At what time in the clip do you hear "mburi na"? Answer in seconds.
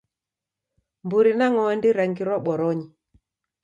1.05-1.47